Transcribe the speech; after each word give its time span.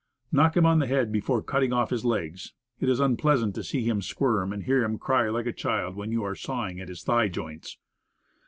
Knock 0.31 0.57
him 0.57 0.65
on 0.65 0.79
the 0.79 0.87
head 0.87 1.11
before 1.11 1.43
cutting 1.43 1.71
off 1.71 1.91
his 1.91 2.03
legs. 2.03 2.53
It 2.79 2.89
is 2.89 2.99
unpleasant 2.99 3.53
to 3.53 3.63
see 3.63 3.83
him 3.87 4.01
squirm, 4.01 4.51
and 4.51 4.63
hear 4.63 4.83
him 4.83 4.97
cry 4.97 5.29
like 5.29 5.45
a 5.45 5.53
child 5.53 5.95
while 5.95 6.09
you 6.09 6.23
are 6.23 6.33
sawing 6.33 6.79
at 6.79 6.89
his 6.89 7.03
thigh 7.03 7.27
joints. 7.27 7.77